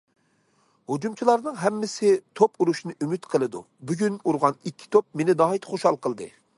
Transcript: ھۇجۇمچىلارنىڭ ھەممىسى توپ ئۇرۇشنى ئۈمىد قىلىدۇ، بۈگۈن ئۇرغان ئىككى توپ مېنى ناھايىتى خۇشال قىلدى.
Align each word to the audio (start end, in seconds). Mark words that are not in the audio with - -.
ھۇجۇمچىلارنىڭ 0.91 1.59
ھەممىسى 1.65 2.09
توپ 2.41 2.55
ئۇرۇشنى 2.65 2.97
ئۈمىد 3.05 3.29
قىلىدۇ، 3.35 3.63
بۈگۈن 3.91 4.19
ئۇرغان 4.25 4.61
ئىككى 4.71 4.93
توپ 4.97 5.07
مېنى 5.21 5.41
ناھايىتى 5.45 5.75
خۇشال 5.75 6.05
قىلدى. 6.07 6.35